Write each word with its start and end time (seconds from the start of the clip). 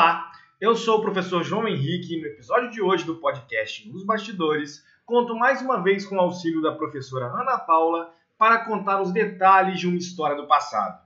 Olá, 0.00 0.32
eu 0.58 0.74
sou 0.74 0.96
o 0.96 1.02
professor 1.02 1.44
João 1.44 1.68
Henrique 1.68 2.14
e 2.14 2.20
no 2.22 2.26
episódio 2.26 2.70
de 2.70 2.80
hoje 2.80 3.04
do 3.04 3.16
podcast 3.16 3.86
Nos 3.86 4.02
Bastidores, 4.02 4.82
conto 5.04 5.36
mais 5.36 5.60
uma 5.60 5.82
vez 5.82 6.06
com 6.06 6.16
o 6.16 6.20
auxílio 6.20 6.62
da 6.62 6.72
professora 6.72 7.26
Ana 7.26 7.58
Paula 7.58 8.10
para 8.38 8.64
contar 8.64 9.02
os 9.02 9.12
detalhes 9.12 9.78
de 9.78 9.86
uma 9.86 9.98
história 9.98 10.34
do 10.34 10.46
passado. 10.46 10.98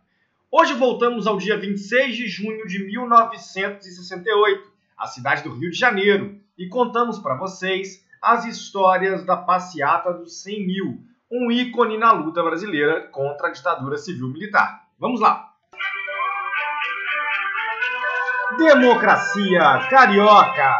Hoje 0.48 0.74
voltamos 0.74 1.26
ao 1.26 1.38
dia 1.38 1.58
26 1.58 2.14
de 2.14 2.28
junho 2.28 2.68
de 2.68 2.84
1968, 2.84 4.72
a 4.96 5.08
cidade 5.08 5.42
do 5.42 5.52
Rio 5.52 5.72
de 5.72 5.76
Janeiro, 5.76 6.38
e 6.56 6.68
contamos 6.68 7.18
para 7.18 7.34
vocês 7.34 8.06
as 8.22 8.44
histórias 8.44 9.24
da 9.24 9.36
passeata 9.36 10.12
dos 10.12 10.40
100 10.40 10.66
mil, 10.68 11.02
um 11.28 11.50
ícone 11.50 11.98
na 11.98 12.12
luta 12.12 12.44
brasileira 12.44 13.08
contra 13.08 13.48
a 13.48 13.50
ditadura 13.50 13.98
civil-militar. 13.98 14.86
Vamos 15.00 15.20
lá! 15.20 15.53
Democracia 18.52 19.88
Carioca. 19.88 20.78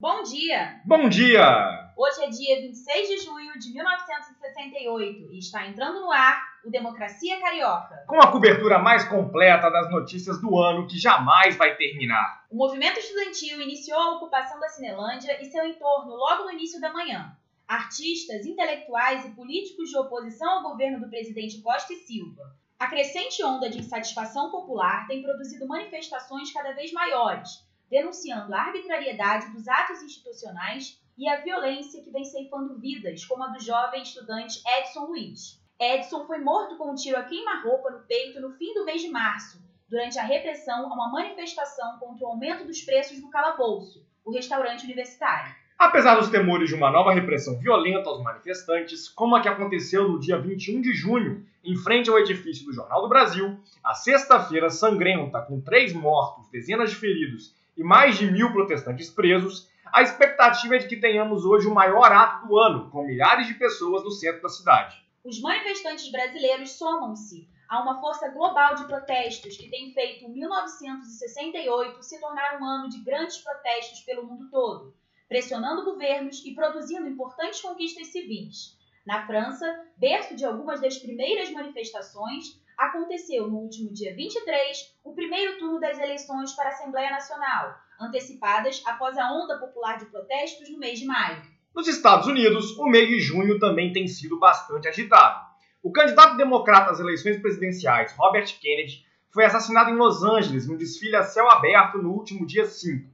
Bom 0.00 0.22
dia! 0.22 0.80
Bom 0.86 1.08
dia! 1.08 1.92
Hoje 1.96 2.24
é 2.24 2.30
dia 2.30 2.60
26 2.62 3.08
de 3.08 3.18
junho 3.18 3.52
de 3.58 3.72
1968 3.74 5.30
e 5.30 5.38
está 5.38 5.66
entrando 5.66 6.00
no 6.00 6.10
ar 6.10 6.42
o 6.64 6.70
Democracia 6.70 7.38
Carioca. 7.38 8.04
Com 8.08 8.20
a 8.20 8.32
cobertura 8.32 8.78
mais 8.78 9.04
completa 9.04 9.70
das 9.70 9.90
notícias 9.90 10.40
do 10.40 10.58
ano 10.58 10.88
que 10.88 10.98
jamais 10.98 11.56
vai 11.56 11.76
terminar. 11.76 12.46
O 12.50 12.56
movimento 12.56 12.98
estudantil 12.98 13.60
iniciou 13.60 14.00
a 14.00 14.16
ocupação 14.16 14.58
da 14.58 14.68
Cinelândia 14.70 15.40
e 15.40 15.44
seu 15.44 15.64
entorno 15.66 16.16
logo 16.16 16.44
no 16.44 16.52
início 16.52 16.80
da 16.80 16.92
manhã. 16.92 17.36
Artistas, 17.68 18.44
intelectuais 18.46 19.26
e 19.26 19.30
políticos 19.30 19.90
de 19.90 19.96
oposição 19.98 20.50
ao 20.50 20.70
governo 20.70 20.98
do 21.00 21.10
presidente 21.10 21.60
Costa 21.60 21.92
e 21.92 21.96
Silva 21.96 22.61
a 22.82 22.88
crescente 22.88 23.44
onda 23.44 23.70
de 23.70 23.78
insatisfação 23.78 24.50
popular 24.50 25.06
tem 25.06 25.22
produzido 25.22 25.68
manifestações 25.68 26.52
cada 26.52 26.72
vez 26.72 26.92
maiores, 26.92 27.64
denunciando 27.88 28.52
a 28.52 28.58
arbitrariedade 28.58 29.52
dos 29.52 29.68
atos 29.68 30.02
institucionais 30.02 31.00
e 31.16 31.28
a 31.28 31.42
violência 31.42 32.02
que 32.02 32.10
vem 32.10 32.24
ceifando 32.24 32.80
vidas, 32.80 33.24
como 33.24 33.44
a 33.44 33.50
do 33.50 33.60
jovem 33.60 34.02
estudante 34.02 34.60
Edson 34.66 35.04
Luiz. 35.04 35.62
Edson 35.78 36.26
foi 36.26 36.38
morto 36.38 36.76
com 36.76 36.90
um 36.90 36.96
tiro 36.96 37.18
a 37.18 37.22
queima-roupa 37.22 37.88
no 37.88 38.00
peito 38.00 38.40
no 38.40 38.50
fim 38.54 38.74
do 38.74 38.84
mês 38.84 39.00
de 39.00 39.10
março, 39.10 39.62
durante 39.88 40.18
a 40.18 40.24
repressão 40.24 40.90
a 40.90 40.92
uma 40.92 41.12
manifestação 41.12 42.00
contra 42.00 42.26
o 42.26 42.30
aumento 42.30 42.64
dos 42.64 42.82
preços 42.82 43.22
no 43.22 43.30
calabouço, 43.30 44.04
o 44.24 44.32
restaurante 44.32 44.82
universitário. 44.82 45.54
Apesar 45.82 46.14
dos 46.14 46.30
temores 46.30 46.68
de 46.68 46.76
uma 46.76 46.92
nova 46.92 47.12
repressão 47.12 47.58
violenta 47.58 48.08
aos 48.08 48.22
manifestantes, 48.22 49.08
como 49.08 49.34
a 49.34 49.40
que 49.42 49.48
aconteceu 49.48 50.08
no 50.08 50.20
dia 50.20 50.38
21 50.38 50.80
de 50.80 50.94
junho, 50.94 51.44
em 51.64 51.74
frente 51.74 52.08
ao 52.08 52.20
edifício 52.20 52.64
do 52.64 52.72
Jornal 52.72 53.02
do 53.02 53.08
Brasil, 53.08 53.58
a 53.82 53.92
sexta-feira 53.92 54.70
sangrenta, 54.70 55.42
com 55.42 55.60
três 55.60 55.92
mortos, 55.92 56.48
dezenas 56.50 56.90
de 56.90 56.96
feridos 56.96 57.52
e 57.76 57.82
mais 57.82 58.16
de 58.16 58.30
mil 58.30 58.52
protestantes 58.52 59.10
presos, 59.10 59.68
a 59.86 60.02
expectativa 60.02 60.76
é 60.76 60.78
de 60.78 60.86
que 60.86 60.96
tenhamos 60.96 61.44
hoje 61.44 61.66
o 61.66 61.74
maior 61.74 62.12
ato 62.12 62.46
do 62.46 62.56
ano, 62.60 62.88
com 62.88 63.04
milhares 63.04 63.48
de 63.48 63.54
pessoas 63.54 64.04
no 64.04 64.12
centro 64.12 64.40
da 64.40 64.48
cidade. 64.48 65.04
Os 65.24 65.40
manifestantes 65.40 66.12
brasileiros 66.12 66.70
somam-se 66.78 67.48
a 67.68 67.82
uma 67.82 68.00
força 68.00 68.28
global 68.28 68.76
de 68.76 68.84
protestos 68.84 69.56
que 69.56 69.68
tem 69.68 69.92
feito 69.92 70.28
1968 70.28 72.04
se 72.04 72.20
tornar 72.20 72.60
um 72.60 72.64
ano 72.64 72.88
de 72.88 72.98
grandes 72.98 73.38
protestos 73.38 73.98
pelo 74.02 74.24
mundo 74.24 74.48
todo 74.48 74.94
pressionando 75.32 75.82
governos 75.82 76.44
e 76.44 76.54
produzindo 76.54 77.08
importantes 77.08 77.62
conquistas 77.62 78.08
civis. 78.08 78.76
Na 79.06 79.26
França, 79.26 79.66
berço 79.96 80.36
de 80.36 80.44
algumas 80.44 80.78
das 80.78 80.98
primeiras 80.98 81.50
manifestações, 81.50 82.60
aconteceu 82.76 83.48
no 83.48 83.56
último 83.56 83.90
dia 83.90 84.14
23 84.14 84.94
o 85.02 85.14
primeiro 85.14 85.58
turno 85.58 85.80
das 85.80 85.98
eleições 85.98 86.52
para 86.52 86.66
a 86.66 86.72
Assembleia 86.72 87.10
Nacional, 87.10 87.74
antecipadas 87.98 88.82
após 88.84 89.16
a 89.16 89.32
onda 89.32 89.58
popular 89.58 89.96
de 89.96 90.04
protestos 90.04 90.68
no 90.68 90.78
mês 90.78 90.98
de 90.98 91.06
maio. 91.06 91.40
Nos 91.74 91.88
Estados 91.88 92.26
Unidos, 92.26 92.76
o 92.76 92.86
mês 92.86 93.08
de 93.08 93.18
junho 93.18 93.58
também 93.58 93.90
tem 93.90 94.06
sido 94.06 94.38
bastante 94.38 94.86
agitado. 94.86 95.46
O 95.82 95.90
candidato 95.90 96.36
democrata 96.36 96.90
às 96.90 97.00
eleições 97.00 97.40
presidenciais, 97.40 98.14
Robert 98.18 98.54
Kennedy, 98.60 99.02
foi 99.30 99.46
assassinado 99.46 99.88
em 99.88 99.96
Los 99.96 100.22
Angeles 100.22 100.68
em 100.68 100.74
um 100.74 100.76
desfile 100.76 101.16
a 101.16 101.22
céu 101.22 101.48
aberto 101.48 101.96
no 101.96 102.10
último 102.10 102.46
dia 102.46 102.66
5. 102.66 103.11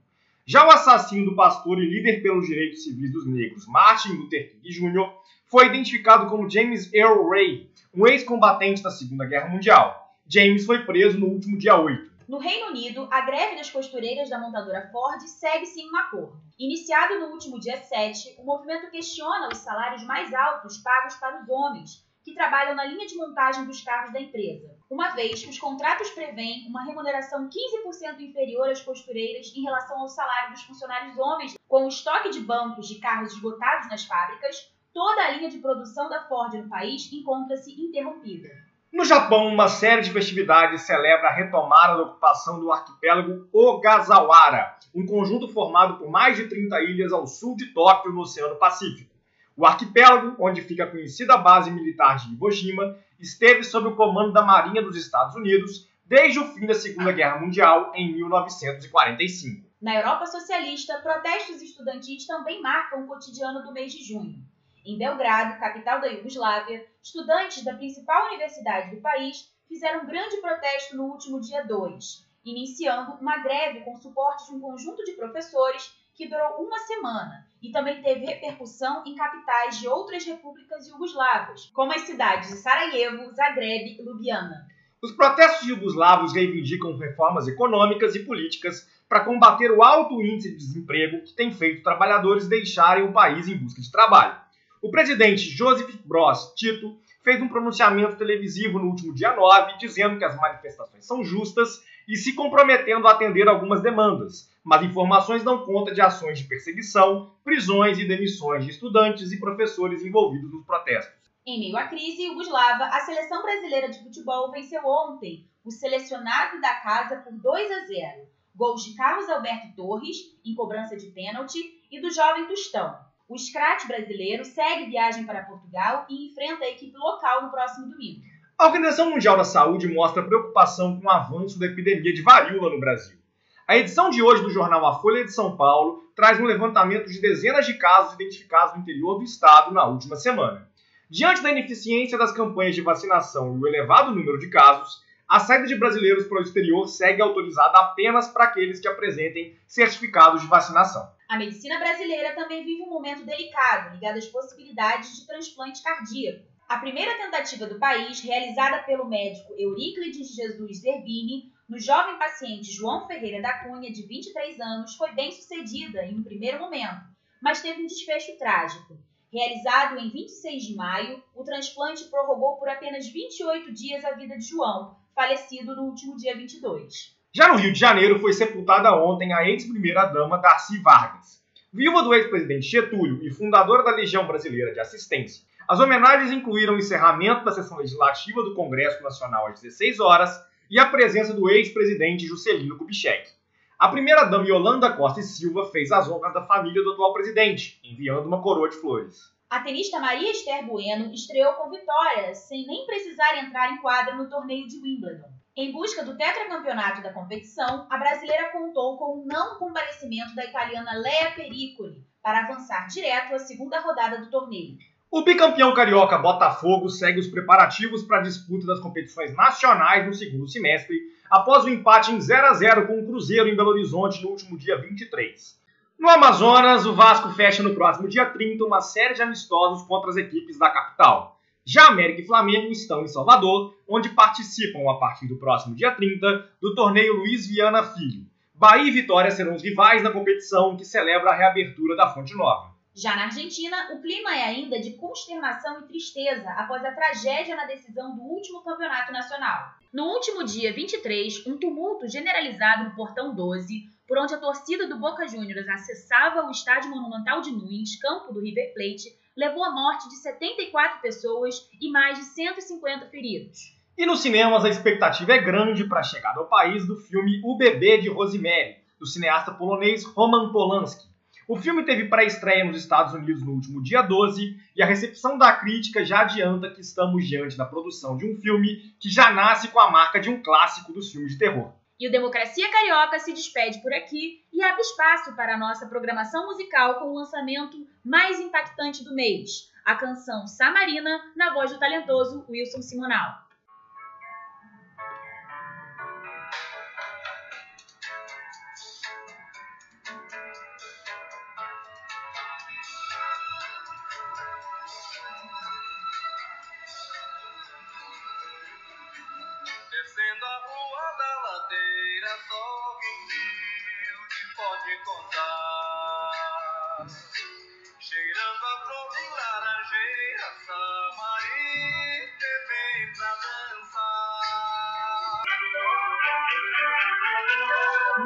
Já 0.50 0.66
o 0.66 0.70
assassino 0.70 1.26
do 1.26 1.36
pastor 1.36 1.78
e 1.78 1.84
líder 1.84 2.22
pelos 2.22 2.46
direitos 2.46 2.82
civis 2.82 3.12
dos 3.12 3.26
negros, 3.26 3.66
Martin 3.66 4.14
Luther 4.14 4.50
King 4.50 4.70
Jr., 4.70 5.12
foi 5.44 5.66
identificado 5.66 6.26
como 6.30 6.48
James 6.48 6.90
Earl 6.94 7.28
Ray, 7.28 7.70
um 7.94 8.06
ex-combatente 8.06 8.82
da 8.82 8.90
Segunda 8.90 9.26
Guerra 9.26 9.50
Mundial. 9.50 10.16
James 10.26 10.64
foi 10.64 10.86
preso 10.86 11.20
no 11.20 11.26
último 11.26 11.58
dia 11.58 11.78
8. 11.78 12.10
No 12.26 12.38
Reino 12.38 12.68
Unido, 12.68 13.06
a 13.10 13.20
greve 13.26 13.56
das 13.56 13.68
costureiras 13.68 14.30
da 14.30 14.38
montadora 14.38 14.88
Ford 14.90 15.20
segue 15.20 15.66
sem 15.66 15.86
um 15.86 15.96
acordo. 15.96 16.40
Iniciado 16.58 17.18
no 17.18 17.26
último 17.26 17.60
dia 17.60 17.76
7, 17.76 18.36
o 18.38 18.44
movimento 18.46 18.90
questiona 18.90 19.50
os 19.52 19.58
salários 19.58 20.02
mais 20.04 20.32
altos 20.32 20.78
pagos 20.78 21.14
para 21.16 21.42
os 21.42 21.48
homens, 21.50 22.07
que 22.28 22.34
trabalham 22.34 22.74
na 22.74 22.84
linha 22.84 23.06
de 23.06 23.16
montagem 23.16 23.64
dos 23.64 23.80
carros 23.82 24.12
da 24.12 24.20
empresa, 24.20 24.76
uma 24.90 25.10
vez 25.10 25.42
que 25.42 25.50
os 25.50 25.58
contratos 25.58 26.10
prevêem 26.10 26.66
uma 26.68 26.84
remuneração 26.84 27.48
15% 27.48 28.20
inferior 28.20 28.68
às 28.68 28.82
costureiras 28.82 29.52
em 29.56 29.62
relação 29.62 29.98
ao 30.00 30.08
salário 30.08 30.52
dos 30.52 30.62
funcionários 30.62 31.18
homens. 31.18 31.54
Com 31.66 31.86
o 31.86 31.88
estoque 31.88 32.30
de 32.30 32.40
bancos 32.40 32.88
de 32.88 32.98
carros 33.00 33.32
esgotados 33.32 33.88
nas 33.88 34.04
fábricas, 34.04 34.70
toda 34.92 35.22
a 35.22 35.30
linha 35.30 35.48
de 35.48 35.58
produção 35.58 36.08
da 36.08 36.26
Ford 36.28 36.52
no 36.54 36.68
país 36.68 37.10
encontra-se 37.12 37.72
interrompida. 37.80 38.48
No 38.92 39.04
Japão, 39.04 39.46
uma 39.46 39.68
série 39.68 40.02
de 40.02 40.10
festividades 40.10 40.82
celebra 40.82 41.28
a 41.28 41.34
retomada 41.34 41.96
da 41.96 42.02
ocupação 42.04 42.58
do 42.58 42.72
arquipélago 42.72 43.46
Ogasawara, 43.52 44.76
um 44.94 45.04
conjunto 45.06 45.46
formado 45.48 45.98
por 45.98 46.10
mais 46.10 46.36
de 46.36 46.48
30 46.48 46.80
ilhas 46.82 47.12
ao 47.12 47.26
sul 47.26 47.54
de 47.54 47.66
Tóquio, 47.72 48.12
no 48.12 48.22
Oceano 48.22 48.56
Pacífico. 48.56 49.17
O 49.58 49.66
arquipélago, 49.66 50.36
onde 50.38 50.62
fica 50.62 50.84
a 50.84 50.86
conhecida 50.88 51.36
base 51.36 51.68
militar 51.68 52.16
de 52.16 52.32
Iwo 52.32 52.48
Jima, 52.48 52.96
esteve 53.18 53.64
sob 53.64 53.88
o 53.88 53.96
comando 53.96 54.32
da 54.32 54.40
Marinha 54.40 54.80
dos 54.80 54.94
Estados 54.96 55.34
Unidos 55.34 55.88
desde 56.06 56.38
o 56.38 56.46
fim 56.54 56.64
da 56.64 56.74
Segunda 56.74 57.10
Guerra 57.10 57.40
Mundial 57.40 57.90
em 57.92 58.14
1945. 58.14 59.68
Na 59.82 59.96
Europa 59.96 60.26
socialista, 60.26 61.00
protestos 61.00 61.60
estudantis 61.60 62.24
também 62.24 62.62
marcam 62.62 63.02
o 63.02 63.08
cotidiano 63.08 63.64
do 63.64 63.72
mês 63.72 63.92
de 63.92 64.04
junho. 64.04 64.38
Em 64.86 64.96
Belgrado, 64.96 65.58
capital 65.58 66.00
da 66.00 66.06
Iugoslávia, 66.06 66.86
estudantes 67.02 67.64
da 67.64 67.74
principal 67.74 68.28
universidade 68.28 68.94
do 68.94 69.02
país 69.02 69.52
fizeram 69.66 70.04
um 70.04 70.06
grande 70.06 70.36
protesto 70.36 70.96
no 70.96 71.06
último 71.06 71.40
dia 71.40 71.66
2, 71.66 72.24
iniciando 72.44 73.14
uma 73.14 73.38
greve 73.38 73.80
com 73.80 73.96
suporte 73.96 74.46
de 74.46 74.52
um 74.52 74.60
conjunto 74.60 75.02
de 75.02 75.14
professores 75.14 75.98
que 76.14 76.28
durou 76.28 76.64
uma 76.64 76.78
semana 76.78 77.47
e 77.62 77.70
também 77.70 78.02
teve 78.02 78.26
repercussão 78.26 79.02
em 79.06 79.14
capitais 79.14 79.78
de 79.78 79.88
outras 79.88 80.24
repúblicas 80.24 80.86
iugoslavas, 80.88 81.70
como 81.74 81.92
as 81.92 82.02
cidades 82.02 82.50
de 82.50 82.56
Sarajevo, 82.56 83.32
Zagreb 83.34 83.96
e 83.98 84.02
Ljubljana. 84.02 84.66
Os 85.02 85.12
protestos 85.12 85.68
iugoslavos 85.68 86.32
reivindicam 86.32 86.96
reformas 86.96 87.46
econômicas 87.46 88.14
e 88.14 88.20
políticas 88.24 88.88
para 89.08 89.24
combater 89.24 89.70
o 89.70 89.82
alto 89.82 90.20
índice 90.20 90.50
de 90.50 90.56
desemprego 90.56 91.22
que 91.22 91.34
tem 91.34 91.52
feito 91.52 91.82
trabalhadores 91.82 92.48
deixarem 92.48 93.04
o 93.04 93.12
país 93.12 93.48
em 93.48 93.56
busca 93.56 93.80
de 93.80 93.90
trabalho. 93.90 94.36
O 94.82 94.90
presidente 94.90 95.42
Joseph 95.42 95.94
Broz 96.04 96.52
Tito 96.54 96.96
fez 97.28 97.42
um 97.42 97.48
pronunciamento 97.48 98.16
televisivo 98.16 98.78
no 98.78 98.86
último 98.86 99.12
dia 99.12 99.36
9 99.36 99.76
dizendo 99.76 100.16
que 100.16 100.24
as 100.24 100.34
manifestações 100.34 101.04
são 101.04 101.22
justas 101.22 101.84
e 102.08 102.16
se 102.16 102.32
comprometendo 102.32 103.06
a 103.06 103.10
atender 103.10 103.46
algumas 103.46 103.82
demandas, 103.82 104.50
mas 104.64 104.82
informações 104.82 105.44
dão 105.44 105.62
conta 105.66 105.92
de 105.92 106.00
ações 106.00 106.38
de 106.38 106.46
perseguição, 106.46 107.34
prisões 107.44 107.98
e 107.98 108.08
demissões 108.08 108.64
de 108.64 108.70
estudantes 108.70 109.30
e 109.30 109.38
professores 109.38 110.02
envolvidos 110.02 110.50
nos 110.50 110.64
protestos. 110.64 111.12
Em 111.44 111.60
meio 111.60 111.76
à 111.76 111.86
crise 111.86 112.22
iugoslava, 112.22 112.84
a 112.84 113.00
seleção 113.00 113.42
brasileira 113.42 113.90
de 113.90 114.02
futebol 114.02 114.50
venceu 114.50 114.80
ontem 114.86 115.46
o 115.62 115.70
selecionado 115.70 116.58
da 116.62 116.76
casa 116.76 117.16
por 117.16 117.34
2 117.34 117.70
a 117.70 117.86
0. 117.88 118.26
Gols 118.56 118.82
de 118.82 118.94
Carlos 118.94 119.28
Alberto 119.28 119.76
Torres, 119.76 120.16
em 120.42 120.54
cobrança 120.54 120.96
de 120.96 121.08
pênalti, 121.08 121.58
e 121.90 122.00
do 122.00 122.10
jovem 122.10 122.46
Tostão. 122.46 122.98
O 123.28 123.36
Scratch 123.36 123.86
brasileiro 123.86 124.42
segue 124.42 124.88
viagem 124.88 125.26
para 125.26 125.42
Portugal 125.42 126.06
e 126.08 126.28
enfrenta 126.28 126.64
a 126.64 126.70
equipe 126.70 126.96
local 126.96 127.42
no 127.42 127.50
próximo 127.50 127.86
domingo. 127.86 128.22
A 128.56 128.64
Organização 128.64 129.10
Mundial 129.10 129.36
da 129.36 129.44
Saúde 129.44 129.86
mostra 129.86 130.22
preocupação 130.22 130.98
com 130.98 131.06
o 131.06 131.10
avanço 131.10 131.60
da 131.60 131.66
epidemia 131.66 132.14
de 132.14 132.22
varíola 132.22 132.70
no 132.70 132.80
Brasil. 132.80 133.18
A 133.66 133.76
edição 133.76 134.08
de 134.08 134.22
hoje 134.22 134.42
do 134.42 134.48
jornal 134.48 134.86
A 134.86 134.98
Folha 134.98 135.26
de 135.26 135.30
São 135.30 135.58
Paulo 135.58 136.02
traz 136.16 136.40
um 136.40 136.46
levantamento 136.46 137.04
de 137.04 137.20
dezenas 137.20 137.66
de 137.66 137.74
casos 137.74 138.14
identificados 138.14 138.74
no 138.74 138.80
interior 138.80 139.18
do 139.18 139.24
estado 139.24 139.74
na 139.74 139.84
última 139.86 140.16
semana. 140.16 140.66
Diante 141.10 141.42
da 141.42 141.50
ineficiência 141.50 142.16
das 142.16 142.32
campanhas 142.32 142.74
de 142.74 142.80
vacinação 142.80 143.54
e 143.54 143.60
o 143.60 143.68
elevado 143.68 144.10
número 144.10 144.38
de 144.38 144.48
casos, 144.48 145.02
a 145.28 145.38
saída 145.38 145.66
de 145.66 145.76
brasileiros 145.76 146.26
para 146.26 146.38
o 146.38 146.42
exterior 146.42 146.88
segue 146.88 147.20
autorizada 147.20 147.78
apenas 147.78 148.26
para 148.28 148.44
aqueles 148.44 148.80
que 148.80 148.88
apresentem 148.88 149.54
certificados 149.66 150.40
de 150.40 150.46
vacinação. 150.46 151.17
A 151.28 151.36
medicina 151.36 151.78
brasileira 151.78 152.34
também 152.34 152.64
vive 152.64 152.80
um 152.84 152.88
momento 152.88 153.22
delicado 153.22 153.92
ligado 153.94 154.16
às 154.16 154.24
possibilidades 154.24 155.14
de 155.14 155.26
transplante 155.26 155.82
cardíaco. 155.82 156.48
A 156.66 156.78
primeira 156.78 157.18
tentativa 157.18 157.66
do 157.66 157.78
país, 157.78 158.20
realizada 158.20 158.82
pelo 158.84 159.04
médico 159.04 159.52
Euríclides 159.58 160.34
Jesus 160.34 160.80
Zerbini, 160.80 161.52
no 161.68 161.78
jovem 161.78 162.18
paciente 162.18 162.72
João 162.72 163.06
Ferreira 163.06 163.42
da 163.42 163.58
Cunha, 163.58 163.92
de 163.92 164.06
23 164.06 164.58
anos, 164.58 164.96
foi 164.96 165.12
bem 165.12 165.30
sucedida 165.30 166.02
em 166.06 166.18
um 166.18 166.22
primeiro 166.22 166.60
momento, 166.60 167.02
mas 167.42 167.60
teve 167.60 167.82
um 167.82 167.86
desfecho 167.86 168.38
trágico. 168.38 168.98
Realizado 169.30 169.98
em 169.98 170.08
26 170.08 170.62
de 170.62 170.74
maio, 170.74 171.22
o 171.34 171.44
transplante 171.44 172.04
prorrogou 172.04 172.56
por 172.56 172.70
apenas 172.70 173.06
28 173.06 173.70
dias 173.74 174.02
a 174.02 174.12
vida 174.12 174.38
de 174.38 174.46
João, 174.46 174.96
falecido 175.14 175.76
no 175.76 175.82
último 175.82 176.16
dia 176.16 176.34
22. 176.34 177.17
Já 177.38 177.46
no 177.46 177.54
Rio 177.54 177.72
de 177.72 177.78
Janeiro, 177.78 178.18
foi 178.18 178.32
sepultada 178.32 178.92
ontem 178.96 179.32
a 179.32 179.48
ex-primeira-dama 179.48 180.38
Darcy 180.38 180.82
Vargas. 180.82 181.40
Viúva 181.72 182.02
do 182.02 182.12
ex-presidente 182.12 182.66
Getúlio 182.66 183.20
e 183.22 183.30
fundadora 183.30 183.84
da 183.84 183.94
Legião 183.94 184.26
Brasileira 184.26 184.72
de 184.72 184.80
Assistência, 184.80 185.44
as 185.68 185.78
homenagens 185.78 186.32
incluíram 186.32 186.74
o 186.74 186.78
encerramento 186.78 187.44
da 187.44 187.52
sessão 187.52 187.78
legislativa 187.78 188.42
do 188.42 188.56
Congresso 188.56 189.00
Nacional 189.04 189.46
às 189.46 189.60
16 189.60 190.00
horas 190.00 190.36
e 190.68 190.80
a 190.80 190.86
presença 190.86 191.32
do 191.32 191.48
ex-presidente 191.48 192.26
Juscelino 192.26 192.76
Kubitschek. 192.76 193.30
A 193.78 193.86
primeira-dama 193.88 194.44
Yolanda 194.44 194.90
Costa 194.94 195.20
e 195.20 195.22
Silva 195.22 195.70
fez 195.70 195.92
as 195.92 196.10
honras 196.10 196.34
da 196.34 196.44
família 196.44 196.82
do 196.82 196.90
atual 196.90 197.12
presidente, 197.12 197.78
enviando 197.84 198.26
uma 198.26 198.42
coroa 198.42 198.68
de 198.68 198.74
flores. 198.74 199.32
A 199.48 199.60
tenista 199.60 200.00
Maria 200.00 200.32
Esther 200.32 200.66
Bueno 200.66 201.14
estreou 201.14 201.52
com 201.52 201.70
vitória, 201.70 202.34
sem 202.34 202.66
nem 202.66 202.84
precisar 202.84 203.38
entrar 203.38 203.72
em 203.72 203.76
quadra 203.76 204.16
no 204.16 204.28
torneio 204.28 204.66
de 204.66 204.82
Wimbledon. 204.82 205.37
Em 205.60 205.72
busca 205.72 206.04
do 206.04 206.16
tetracampeonato 206.16 207.02
da 207.02 207.12
competição, 207.12 207.84
a 207.90 207.98
brasileira 207.98 208.52
contou 208.52 208.96
com 208.96 209.18
o 209.18 209.26
não 209.26 209.58
comparecimento 209.58 210.32
da 210.32 210.44
italiana 210.44 210.92
Lea 210.96 211.32
Pericoli 211.34 212.00
para 212.22 212.44
avançar 212.44 212.86
direto 212.86 213.34
à 213.34 213.40
segunda 213.40 213.80
rodada 213.80 214.18
do 214.18 214.30
torneio. 214.30 214.78
O 215.10 215.22
bicampeão 215.22 215.74
carioca 215.74 216.16
Botafogo 216.16 216.88
segue 216.88 217.18
os 217.18 217.26
preparativos 217.26 218.04
para 218.04 218.18
a 218.18 218.22
disputa 218.22 218.68
das 218.68 218.78
competições 218.78 219.34
nacionais 219.34 220.06
no 220.06 220.14
segundo 220.14 220.46
semestre, 220.46 220.96
após 221.28 221.64
o 221.64 221.68
empate 221.68 222.12
em 222.12 222.20
0 222.20 222.46
a 222.46 222.52
0 222.52 222.86
com 222.86 223.00
o 223.00 223.04
Cruzeiro 223.04 223.48
em 223.48 223.56
Belo 223.56 223.70
Horizonte 223.70 224.22
no 224.22 224.28
último 224.28 224.56
dia 224.56 224.80
23. 224.80 225.58
No 225.98 226.08
Amazonas, 226.08 226.86
o 226.86 226.94
Vasco 226.94 227.30
fecha 227.30 227.64
no 227.64 227.74
próximo 227.74 228.06
dia 228.06 228.26
30 228.26 228.64
uma 228.64 228.80
série 228.80 229.14
de 229.14 229.22
amistosos 229.22 229.84
contra 229.88 230.08
as 230.08 230.16
equipes 230.16 230.56
da 230.56 230.70
capital. 230.70 231.37
Já 231.70 231.88
América 231.88 232.22
e 232.22 232.26
Flamengo 232.26 232.72
estão 232.72 233.02
em 233.02 233.08
Salvador, 233.08 233.76
onde 233.86 234.08
participam 234.08 234.90
a 234.90 234.94
partir 234.94 235.26
do 235.26 235.36
próximo 235.36 235.76
dia 235.76 235.90
30 235.90 236.50
do 236.62 236.74
torneio 236.74 237.18
Luiz 237.18 237.46
Viana 237.46 237.82
Filho. 237.82 238.24
Bahia 238.54 238.88
e 238.88 238.90
Vitória 238.90 239.30
serão 239.30 239.54
os 239.54 239.62
rivais 239.62 240.02
na 240.02 240.10
competição 240.10 240.78
que 240.78 240.84
celebra 240.86 241.30
a 241.30 241.34
reabertura 241.34 241.94
da 241.94 242.08
Fonte 242.08 242.34
Nova. 242.34 242.74
Já 242.94 243.14
na 243.14 243.24
Argentina, 243.24 243.92
o 243.92 244.00
clima 244.00 244.34
é 244.34 244.44
ainda 244.44 244.80
de 244.80 244.94
consternação 244.94 245.80
e 245.80 245.88
tristeza 245.88 246.48
após 246.52 246.82
a 246.82 246.92
tragédia 246.92 247.54
na 247.54 247.66
decisão 247.66 248.16
do 248.16 248.22
último 248.22 248.64
campeonato 248.64 249.12
nacional. 249.12 249.74
No 249.92 250.04
último 250.04 250.44
dia 250.44 250.72
23, 250.72 251.46
um 251.46 251.58
tumulto 251.58 252.08
generalizado 252.08 252.84
no 252.84 252.96
Portão 252.96 253.34
12, 253.34 253.90
por 254.06 254.16
onde 254.16 254.32
a 254.32 254.38
torcida 254.38 254.88
do 254.88 254.98
Boca 254.98 255.28
Juniors 255.28 255.68
acessava 255.68 256.46
o 256.46 256.50
Estádio 256.50 256.88
Monumental 256.90 257.42
de 257.42 257.52
Nunes, 257.52 258.00
campo 258.00 258.32
do 258.32 258.40
River 258.40 258.72
Plate, 258.72 259.27
levou 259.38 259.62
à 259.62 259.70
morte 259.70 260.08
de 260.08 260.16
74 260.16 261.00
pessoas 261.00 261.70
e 261.80 261.88
mais 261.92 262.18
de 262.18 262.24
150 262.24 263.06
feridos. 263.06 263.72
E 263.96 264.04
nos 264.04 264.18
cinemas 264.18 264.64
a 264.64 264.68
expectativa 264.68 265.32
é 265.32 265.38
grande 265.38 265.84
para 265.84 266.00
a 266.00 266.02
chegada 266.02 266.40
ao 266.40 266.48
país 266.48 266.84
do 266.84 266.96
filme 266.96 267.40
O 267.44 267.56
Bebê 267.56 267.98
de 267.98 268.08
Rosemary, 268.08 268.78
do 268.98 269.06
cineasta 269.06 269.52
polonês 269.52 270.04
Roman 270.04 270.50
Polanski. 270.50 271.06
O 271.46 271.56
filme 271.56 271.84
teve 271.84 272.08
pré-estreia 272.08 272.64
nos 272.64 272.78
Estados 272.78 273.14
Unidos 273.14 273.42
no 273.44 273.52
último 273.52 273.80
dia 273.80 274.02
12 274.02 274.56
e 274.74 274.82
a 274.82 274.86
recepção 274.86 275.38
da 275.38 275.52
crítica 275.52 276.04
já 276.04 276.22
adianta 276.22 276.70
que 276.70 276.80
estamos 276.80 277.26
diante 277.26 277.56
da 277.56 277.64
produção 277.64 278.16
de 278.16 278.26
um 278.26 278.34
filme 278.40 278.92
que 278.98 279.08
já 279.08 279.30
nasce 279.30 279.68
com 279.68 279.78
a 279.78 279.90
marca 279.90 280.18
de 280.18 280.28
um 280.28 280.42
clássico 280.42 280.92
dos 280.92 281.12
filmes 281.12 281.32
de 281.32 281.38
terror. 281.38 281.72
E 281.98 282.06
o 282.06 282.12
Democracia 282.12 282.70
Carioca 282.70 283.18
se 283.18 283.32
despede 283.32 283.80
por 283.80 283.92
aqui 283.92 284.44
e 284.52 284.62
abre 284.62 284.82
espaço 284.82 285.34
para 285.34 285.54
a 285.54 285.58
nossa 285.58 285.86
programação 285.86 286.46
musical 286.46 287.00
com 287.00 287.06
o 287.06 287.14
lançamento 287.14 287.84
mais 288.04 288.38
impactante 288.38 289.02
do 289.02 289.14
mês, 289.14 289.72
a 289.84 289.96
canção 289.96 290.46
Samarina, 290.46 291.20
na 291.34 291.52
voz 291.52 291.72
do 291.72 291.78
talentoso 291.78 292.46
Wilson 292.48 292.82
Simonal. 292.82 293.47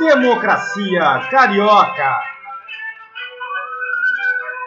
Democracia 0.02 1.28
Carioca! 1.30 2.20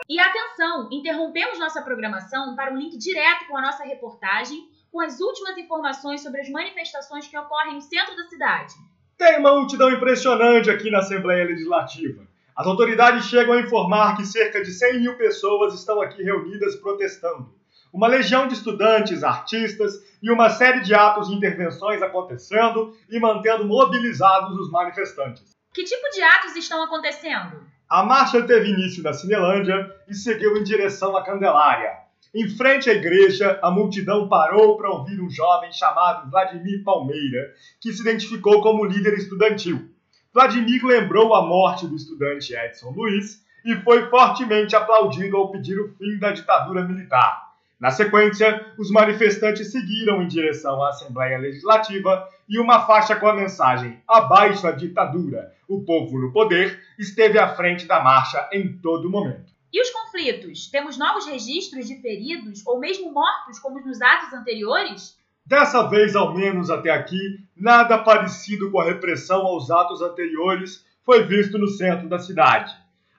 E 0.07 0.17
atenção, 0.17 0.87
interrompemos 0.89 1.59
nossa 1.59 1.81
programação 1.81 2.55
para 2.55 2.71
um 2.71 2.77
link 2.77 2.97
direto 2.97 3.45
com 3.45 3.57
a 3.57 3.61
nossa 3.61 3.83
reportagem 3.83 4.69
com 4.89 5.01
as 5.01 5.19
últimas 5.19 5.57
informações 5.57 6.21
sobre 6.21 6.39
as 6.39 6.49
manifestações 6.49 7.27
que 7.27 7.37
ocorrem 7.37 7.75
no 7.75 7.81
centro 7.81 8.15
da 8.15 8.23
cidade. 8.29 8.75
Tem 9.17 9.37
uma 9.37 9.53
multidão 9.53 9.91
impressionante 9.91 10.69
aqui 10.69 10.89
na 10.89 10.99
Assembleia 10.99 11.43
Legislativa. 11.43 12.25
As 12.55 12.65
autoridades 12.65 13.25
chegam 13.25 13.55
a 13.55 13.59
informar 13.59 14.15
que 14.15 14.25
cerca 14.25 14.63
de 14.63 14.71
100 14.71 15.01
mil 15.01 15.17
pessoas 15.17 15.73
estão 15.73 16.01
aqui 16.01 16.23
reunidas 16.23 16.77
protestando. 16.77 17.53
Uma 17.95 18.07
legião 18.07 18.45
de 18.45 18.55
estudantes, 18.55 19.23
artistas 19.23 19.93
e 20.21 20.29
uma 20.29 20.49
série 20.49 20.81
de 20.81 20.93
atos 20.93 21.29
e 21.29 21.33
intervenções 21.33 22.01
acontecendo 22.01 22.93
e 23.09 23.17
mantendo 23.21 23.65
mobilizados 23.65 24.59
os 24.59 24.69
manifestantes. 24.69 25.55
Que 25.73 25.85
tipo 25.85 26.09
de 26.09 26.21
atos 26.21 26.57
estão 26.57 26.83
acontecendo? 26.83 27.63
A 27.89 28.03
marcha 28.03 28.41
teve 28.41 28.71
início 28.71 29.01
na 29.01 29.13
Cinelândia 29.13 29.95
e 30.09 30.13
seguiu 30.13 30.57
em 30.57 30.63
direção 30.65 31.15
à 31.15 31.23
Candelária. 31.23 31.93
Em 32.33 32.49
frente 32.49 32.89
à 32.89 32.93
igreja, 32.93 33.57
a 33.63 33.71
multidão 33.71 34.27
parou 34.27 34.75
para 34.75 34.91
ouvir 34.91 35.21
um 35.21 35.29
jovem 35.29 35.71
chamado 35.71 36.29
Vladimir 36.29 36.83
Palmeira, 36.83 37.53
que 37.79 37.93
se 37.93 38.01
identificou 38.01 38.61
como 38.61 38.83
líder 38.83 39.13
estudantil. 39.13 39.89
Vladimir 40.33 40.85
lembrou 40.85 41.33
a 41.33 41.43
morte 41.43 41.87
do 41.87 41.95
estudante 41.95 42.53
Edson 42.53 42.89
Luiz 42.89 43.41
e 43.63 43.73
foi 43.77 44.09
fortemente 44.09 44.75
aplaudido 44.75 45.37
ao 45.37 45.49
pedir 45.49 45.79
o 45.79 45.95
fim 45.95 46.19
da 46.19 46.33
ditadura 46.33 46.83
militar. 46.83 47.44
Na 47.79 47.91
sequência, 47.91 48.73
os 48.77 48.89
manifestantes 48.89 49.71
seguiram 49.71 50.21
em 50.21 50.27
direção 50.27 50.81
à 50.81 50.89
Assembleia 50.89 51.37
Legislativa 51.37 52.27
e 52.47 52.57
uma 52.57 52.85
faixa 52.85 53.15
com 53.15 53.27
a 53.27 53.35
mensagem 53.35 54.01
Abaixo 54.07 54.65
a 54.65 54.71
ditadura, 54.71 55.53
o 55.67 55.83
povo 55.83 56.19
no 56.19 56.31
poder, 56.31 56.79
esteve 56.97 57.37
à 57.37 57.53
frente 57.55 57.85
da 57.85 57.99
marcha 57.99 58.47
em 58.53 58.77
todo 58.77 59.09
momento. 59.09 59.53
E 59.73 59.81
os 59.81 59.89
conflitos? 59.89 60.67
Temos 60.71 60.97
novos 60.97 61.25
registros 61.25 61.87
de 61.87 62.01
feridos 62.01 62.65
ou 62.65 62.79
mesmo 62.79 63.11
mortos 63.11 63.59
como 63.59 63.85
nos 63.85 64.01
atos 64.01 64.31
anteriores? 64.31 65.17
Dessa 65.45 65.83
vez, 65.83 66.15
ao 66.15 66.33
menos 66.33 66.69
até 66.69 66.91
aqui, 66.91 67.45
nada 67.55 67.97
parecido 67.97 68.71
com 68.71 68.79
a 68.79 68.85
repressão 68.85 69.45
aos 69.45 69.69
atos 69.69 70.01
anteriores 70.01 70.85
foi 71.03 71.23
visto 71.25 71.57
no 71.57 71.67
centro 71.67 72.07
da 72.07 72.19
cidade. 72.19 72.73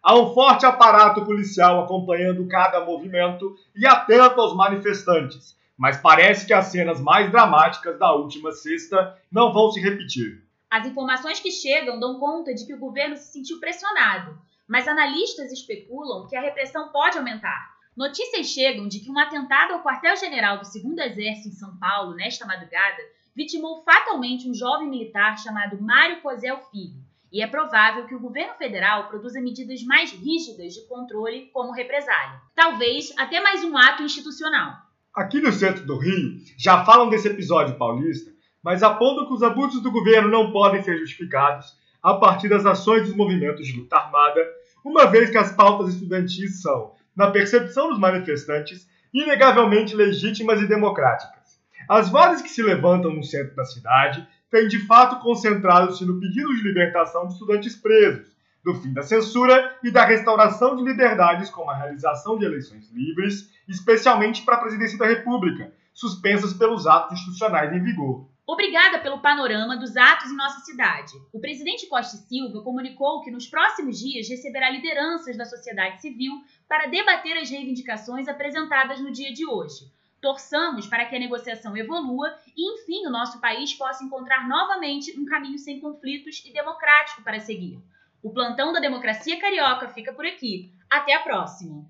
Há 0.07 0.17
um 0.17 0.33
forte 0.33 0.65
aparato 0.65 1.25
policial 1.25 1.83
acompanhando 1.83 2.47
cada 2.47 2.85
movimento 2.85 3.57
e 3.75 3.85
atento 3.85 4.41
aos 4.41 4.55
manifestantes, 4.55 5.59
mas 5.77 5.97
parece 5.97 6.47
que 6.47 6.55
as 6.55 6.67
cenas 6.67 7.01
mais 7.01 7.29
dramáticas 7.33 7.99
da 7.99 8.15
última 8.15 8.53
sexta 8.53 9.19
não 9.33 9.53
vão 9.53 9.73
se 9.73 9.81
repetir. 9.81 10.45
As 10.71 10.87
informações 10.87 11.41
que 11.41 11.51
chegam 11.51 11.99
dão 11.99 12.21
conta 12.21 12.55
de 12.55 12.65
que 12.65 12.75
o 12.75 12.79
governo 12.79 13.17
se 13.17 13.33
sentiu 13.33 13.59
pressionado 13.59 14.39
mas 14.67 14.89
analistas 14.89 15.53
especulam 15.53 16.27
que 16.27 16.37
a 16.37 16.41
repressão 16.41 16.91
pode 16.91 17.17
aumentar. 17.17 17.77
Notícias 17.97 18.49
chegam 18.49 18.89
de 18.89 19.01
que 19.01 19.11
um 19.11 19.19
atentado 19.19 19.75
ao 19.75 19.83
quartel-general 19.83 20.59
do 20.59 20.65
2 20.65 21.11
Exército 21.11 21.49
em 21.49 21.53
São 21.53 21.77
Paulo, 21.79 22.15
nesta 22.15 22.45
madrugada, 22.45 23.03
vitimou 23.35 23.83
fatalmente 23.85 24.49
um 24.49 24.55
jovem 24.55 24.89
militar 24.89 25.39
chamado 25.39 25.81
Mário 25.81 26.21
Cozel 26.21 26.59
Filho, 26.71 27.01
e 27.33 27.43
é 27.43 27.47
provável 27.47 28.07
que 28.07 28.15
o 28.15 28.21
governo 28.21 28.55
federal 28.55 29.09
produza 29.09 29.41
medidas 29.41 29.83
mais 29.85 30.13
rígidas 30.13 30.75
de 30.75 30.87
controle 30.89 31.51
como 31.53 31.73
represália. 31.73 32.41
Talvez 32.55 33.13
até 33.19 33.41
mais 33.41 33.65
um 33.65 33.77
ato 33.77 34.03
institucional. 34.03 34.75
Aqui 35.15 35.41
no 35.41 35.53
centro 35.53 35.85
do 35.85 35.99
Rio, 35.99 36.39
já 36.59 36.85
falam 36.85 37.09
desse 37.09 37.29
episódio 37.29 37.77
paulista, 37.77 38.31
mas 38.63 38.83
apontam 38.83 39.27
que 39.27 39.33
os 39.33 39.43
abusos 39.43 39.81
do 39.83 39.91
governo 39.91 40.29
não 40.29 40.53
podem 40.53 40.83
ser 40.83 40.99
justificados 40.99 41.67
a 42.03 42.15
partir 42.15 42.49
das 42.49 42.67
ações 42.67 43.07
dos 43.07 43.17
movimentos 43.17 43.67
de 43.67 43.79
luta 43.79 43.97
armada, 43.97 44.41
uma 44.85 45.07
vez 45.07 45.31
que 45.31 45.39
as 45.39 45.53
pautas 45.53 45.95
estudantis 45.95 46.63
são, 46.63 46.93
na 47.17 47.31
percepção 47.31 47.89
dos 47.89 47.99
manifestantes, 47.99 48.89
inegavelmente 49.13 49.97
legítimas 49.97 50.61
e 50.61 50.69
democráticas. 50.69 51.59
As 51.89 52.09
vozes 52.09 52.43
que 52.43 52.49
se 52.49 52.63
levantam 52.63 53.13
no 53.13 53.23
centro 53.23 53.55
da 53.57 53.65
cidade 53.65 54.27
tem 54.51 54.69
de 54.69 54.87
fato 54.87 55.21
concentrado-se 55.23 56.05
no 56.05 56.21
pedido 56.21 56.55
de 56.55 56.63
libertação 56.63 57.27
de 57.27 57.33
estudantes 57.33 57.75
presos, 57.77 58.29
do 58.65 58.75
fim 58.75 58.93
da 58.93 59.03
censura 59.03 59.77
e 59.83 59.91
da 59.91 60.05
restauração 60.05 60.75
de 60.77 60.83
liberdades, 60.83 61.51
como 61.51 61.71
a 61.71 61.77
realização 61.77 62.39
de 62.39 62.45
eleições 62.45 62.91
livres, 62.91 63.49
especialmente 63.69 64.43
para 64.43 64.57
a 64.57 64.61
presidência 64.61 64.99
da 64.99 65.07
República, 65.07 65.73
suspensas 65.95 66.53
pelos 66.53 66.87
atos 66.87 67.19
institucionais 67.19 67.73
em 67.73 67.83
vigor. 67.83 68.29
Obrigada 68.47 69.01
pelo 69.01 69.21
panorama 69.21 69.77
dos 69.77 69.97
atos 69.97 70.31
em 70.31 70.37
nossa 70.37 70.61
cidade. 70.61 71.13
O 71.33 71.41
presidente 71.41 71.89
Costa 71.89 72.17
Silva 72.17 72.63
comunicou 72.63 73.21
que 73.23 73.31
nos 73.31 73.49
próximos 73.49 73.99
dias 73.99 74.29
receberá 74.29 74.71
lideranças 74.71 75.37
da 75.37 75.45
sociedade 75.45 76.01
civil 76.01 76.33
para 76.69 76.87
debater 76.87 77.37
as 77.39 77.51
reivindicações 77.51 78.29
apresentadas 78.29 79.01
no 79.01 79.11
dia 79.11 79.33
de 79.33 79.45
hoje. 79.45 79.91
Torçamos 80.21 80.87
para 80.87 81.05
que 81.05 81.15
a 81.15 81.19
negociação 81.19 81.77
evolua 81.77 82.35
e, 82.57 82.75
enfim, 82.75 83.07
o 83.07 83.11
nosso 83.11 83.41
país 83.41 83.75
possa 83.75 84.03
encontrar 84.03 84.49
novamente 84.49 85.19
um 85.19 85.25
caminho 85.25 85.59
sem 85.59 85.81
conflitos 85.81 86.43
e 86.45 86.53
democrático 86.53 87.23
para 87.23 87.41
seguir. 87.41 87.79
O 88.23 88.31
plantão 88.31 88.73
da 88.73 88.81
democracia 88.81 89.39
carioca 89.39 89.89
fica 89.89 90.13
por 90.13 90.27
aqui. 90.27 90.73
Até 90.91 91.15
a 91.15 91.21
próxima. 91.21 91.85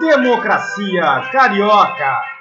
Democracia 0.00 1.30
carioca. 1.30 2.34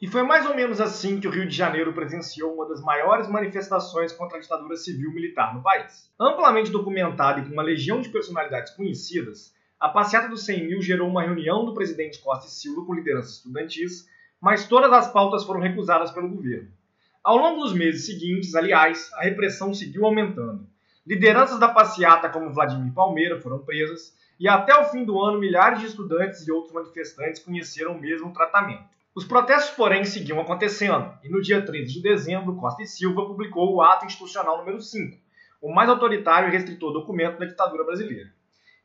E 0.00 0.06
foi 0.06 0.22
mais 0.22 0.46
ou 0.46 0.54
menos 0.54 0.80
assim 0.80 1.20
que 1.20 1.28
o 1.28 1.30
Rio 1.30 1.46
de 1.46 1.54
Janeiro 1.54 1.92
presenciou 1.92 2.54
uma 2.54 2.66
das 2.66 2.80
maiores 2.80 3.28
manifestações 3.28 4.12
contra 4.12 4.38
a 4.38 4.40
ditadura 4.40 4.74
civil-militar 4.76 5.54
no 5.54 5.62
país. 5.62 6.10
Amplamente 6.18 6.70
documentada 6.70 7.40
e 7.40 7.44
com 7.44 7.52
uma 7.52 7.62
legião 7.62 8.00
de 8.00 8.08
personalidades 8.08 8.72
conhecidas, 8.74 9.52
a 9.80 9.88
passeata 9.88 10.28
dos 10.28 10.44
100 10.44 10.66
mil 10.66 10.82
gerou 10.82 11.08
uma 11.08 11.22
reunião 11.22 11.64
do 11.64 11.72
presidente 11.72 12.18
Costa 12.18 12.46
e 12.46 12.50
Silva 12.50 12.84
com 12.84 12.92
lideranças 12.92 13.36
estudantis, 13.36 14.06
mas 14.38 14.68
todas 14.68 14.92
as 14.92 15.10
pautas 15.10 15.42
foram 15.42 15.58
recusadas 15.58 16.10
pelo 16.10 16.28
governo. 16.28 16.68
Ao 17.24 17.38
longo 17.38 17.62
dos 17.62 17.72
meses 17.72 18.04
seguintes, 18.04 18.54
aliás, 18.54 19.10
a 19.14 19.22
repressão 19.22 19.72
seguiu 19.72 20.04
aumentando. 20.04 20.66
Lideranças 21.06 21.58
da 21.58 21.68
passeata, 21.68 22.28
como 22.28 22.52
Vladimir 22.52 22.92
Palmeira, 22.92 23.40
foram 23.40 23.60
presas, 23.60 24.14
e 24.38 24.46
até 24.46 24.74
o 24.74 24.84
fim 24.84 25.02
do 25.02 25.18
ano, 25.18 25.38
milhares 25.38 25.80
de 25.80 25.86
estudantes 25.86 26.46
e 26.46 26.52
outros 26.52 26.74
manifestantes 26.74 27.42
conheceram 27.42 27.92
o 27.92 28.00
mesmo 28.00 28.34
tratamento. 28.34 28.84
Os 29.14 29.24
protestos, 29.24 29.74
porém, 29.74 30.04
seguiam 30.04 30.40
acontecendo, 30.40 31.10
e 31.24 31.28
no 31.30 31.40
dia 31.40 31.64
13 31.64 31.94
de 31.94 32.02
dezembro, 32.02 32.54
Costa 32.56 32.82
e 32.82 32.86
Silva 32.86 33.24
publicou 33.24 33.74
o 33.74 33.80
Ato 33.80 34.04
Institucional 34.04 34.58
número 34.58 34.80
5, 34.80 35.16
o 35.62 35.74
mais 35.74 35.88
autoritário 35.88 36.48
e 36.48 36.52
restritor 36.52 36.92
documento 36.92 37.38
da 37.38 37.46
ditadura 37.46 37.82
brasileira. 37.82 38.30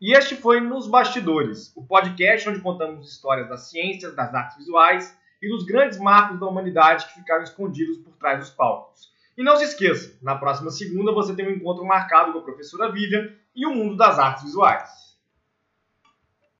E 0.02 0.12
este 0.12 0.36
foi 0.36 0.60
Nos 0.60 0.90
Bastidores, 0.90 1.72
o 1.74 1.82
podcast 1.82 2.50
onde 2.50 2.60
contamos 2.60 3.10
histórias 3.10 3.48
das 3.48 3.70
ciências, 3.70 4.14
das 4.14 4.34
artes 4.34 4.58
visuais 4.58 5.18
e 5.42 5.48
dos 5.48 5.64
grandes 5.64 5.98
marcos 5.98 6.38
da 6.38 6.46
humanidade 6.46 7.06
que 7.06 7.14
ficaram 7.14 7.44
escondidos 7.44 8.00
por 8.00 8.12
trás 8.18 8.40
dos 8.40 8.50
palcos. 8.50 9.10
E 9.38 9.44
não 9.44 9.56
se 9.56 9.64
esqueça, 9.64 10.18
na 10.22 10.36
próxima 10.36 10.70
segunda 10.70 11.14
você 11.14 11.34
tem 11.34 11.48
um 11.48 11.56
encontro 11.56 11.86
marcado 11.86 12.34
com 12.34 12.40
a 12.40 12.44
professora 12.44 12.92
Vivian 12.92 13.30
e 13.56 13.66
o 13.66 13.74
mundo 13.74 13.96
das 13.96 14.20
artes 14.20 14.44
visuais. 14.44 15.05